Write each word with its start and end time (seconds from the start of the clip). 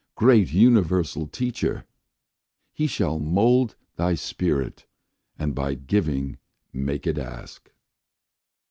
Great 0.15 0.51
universal 0.51 1.27
Teacher! 1.27 1.85
he 2.73 2.87
shall 2.87 3.19
mould 3.19 3.75
Thy 3.97 4.15
spirit, 4.15 4.87
and 5.37 5.53
by 5.53 5.75
giving 5.75 6.39
make 6.73 7.05
it 7.05 7.19
ask. 7.19 7.69